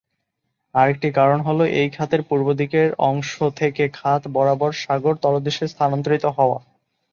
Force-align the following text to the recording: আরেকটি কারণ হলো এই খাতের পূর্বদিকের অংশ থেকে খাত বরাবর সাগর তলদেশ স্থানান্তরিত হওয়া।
আরেকটি 0.75 1.07
কারণ 1.11 1.39
হলো 1.47 1.63
এই 1.79 1.89
খাতের 1.89 2.21
পূর্বদিকের 2.29 2.87
অংশ 3.09 3.31
থেকে 3.59 3.83
খাত 3.93 4.21
বরাবর 4.35 4.71
সাগর 4.83 5.13
তলদেশ 5.23 5.57
স্থানান্তরিত 5.71 6.25
হওয়া। 6.37 6.57